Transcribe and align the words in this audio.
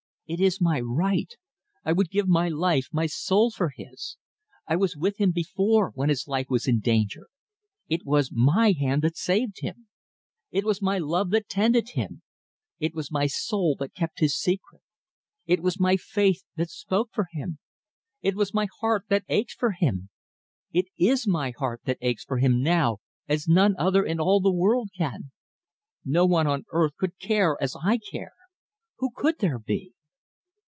"It 0.31 0.39
is 0.39 0.61
my 0.61 0.79
right. 0.79 1.33
I 1.83 1.91
would 1.91 2.09
give 2.09 2.25
my 2.25 2.47
life, 2.47 2.87
my 2.93 3.05
soul 3.05 3.51
for 3.51 3.73
his. 3.75 4.15
I 4.65 4.77
was 4.77 4.95
with 4.95 5.17
him 5.19 5.33
before 5.33 5.91
when 5.93 6.07
his 6.07 6.25
life 6.25 6.45
was 6.49 6.69
in 6.69 6.79
danger. 6.79 7.27
It 7.89 8.05
was 8.05 8.31
my 8.31 8.71
hand 8.71 9.01
that 9.01 9.17
saved 9.17 9.59
him. 9.59 9.89
It 10.49 10.63
was 10.63 10.81
my 10.81 10.99
love 10.99 11.31
that 11.31 11.49
tended 11.49 11.89
him. 11.95 12.21
It 12.79 12.93
was 12.95 13.11
my 13.11 13.27
soul 13.27 13.75
that 13.79 13.93
kept 13.93 14.21
his 14.21 14.33
secret. 14.33 14.79
It 15.47 15.59
was 15.61 15.81
my 15.81 15.97
faith 15.97 16.45
that 16.55 16.69
spoke 16.69 17.09
for 17.11 17.27
him. 17.33 17.59
It 18.21 18.35
was 18.37 18.53
my 18.53 18.69
heart 18.79 19.07
that 19.09 19.25
ached 19.27 19.59
for 19.59 19.71
him. 19.71 20.07
It 20.71 20.85
is 20.97 21.27
my 21.27 21.51
heart 21.57 21.81
that 21.83 21.97
aches 21.99 22.23
for 22.23 22.37
him 22.37 22.63
now 22.63 22.99
as 23.27 23.49
none 23.49 23.75
other 23.77 24.05
in 24.05 24.17
all 24.21 24.39
the 24.39 24.49
world 24.53 24.91
can. 24.97 25.31
No 26.05 26.25
one 26.25 26.47
on 26.47 26.63
earth 26.71 26.95
could 26.95 27.19
care 27.19 27.57
as 27.59 27.75
I 27.83 27.97
care. 27.97 28.31
Who 28.99 29.09
could 29.13 29.39
there 29.39 29.59
be?" 29.59 29.91